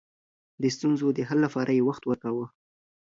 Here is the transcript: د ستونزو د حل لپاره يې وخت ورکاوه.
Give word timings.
د 0.61 0.63
ستونزو 0.75 1.07
د 1.13 1.19
حل 1.27 1.39
لپاره 1.45 1.71
يې 1.77 1.85
وخت 1.89 2.03
ورکاوه. 2.05 2.45